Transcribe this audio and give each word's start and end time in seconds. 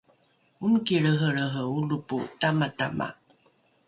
omiki 0.63 0.95
lrehelrehe 1.03 1.61
olopo 1.77 2.17
tamatama 2.39 3.07